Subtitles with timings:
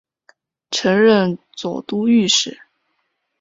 [0.71, 2.59] 曾任左都御史。